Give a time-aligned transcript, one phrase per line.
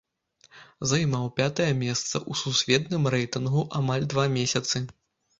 [0.91, 4.83] Займаў пятае месца ў сусветным рэйтынгу амаль два месяцы.